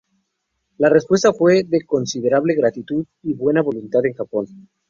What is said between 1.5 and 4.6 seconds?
de considerable gratitud y buena voluntad en Japón.